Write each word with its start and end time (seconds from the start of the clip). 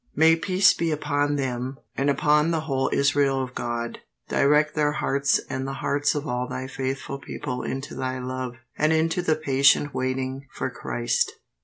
May 0.15 0.35
peace 0.35 0.73
be 0.73 0.89
upon 0.89 1.35
them 1.35 1.77
and 1.95 2.09
upon 2.09 2.49
the 2.49 2.61
whole 2.61 2.89
Israel 2.91 3.43
of 3.43 3.53
God. 3.53 3.99
Direct 4.29 4.73
their 4.73 4.93
hearts 4.93 5.39
and 5.47 5.67
the 5.67 5.73
hearts 5.73 6.15
of 6.15 6.27
all 6.27 6.47
Thy 6.47 6.65
faithful 6.65 7.19
people 7.19 7.61
into 7.61 7.93
Thy 7.93 8.17
love, 8.17 8.55
and 8.75 8.91
into 8.91 9.21
the 9.21 9.35
patient 9.35 9.93
waiting 9.93 10.47
for 10.55 10.71
Christ. 10.71 11.33